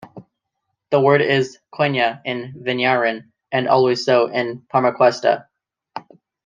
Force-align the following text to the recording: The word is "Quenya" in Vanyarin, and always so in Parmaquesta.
The 0.89 0.99
word 0.99 1.21
is 1.21 1.59
"Quenya" 1.71 2.21
in 2.25 2.55
Vanyarin, 2.65 3.25
and 3.51 3.67
always 3.67 4.03
so 4.03 4.25
in 4.25 4.61
Parmaquesta. 4.73 5.45